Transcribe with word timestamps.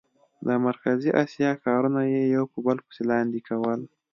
د 0.47 0.49
مرکزي 0.65 1.09
اسیا 1.23 1.51
ښارونه 1.61 2.01
یې 2.13 2.21
یو 2.35 2.43
په 2.51 2.57
بل 2.65 2.77
پسې 2.85 3.03
لاندې 3.11 3.39
کول. 3.47 3.79